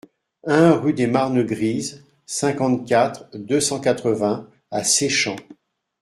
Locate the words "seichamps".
4.83-5.35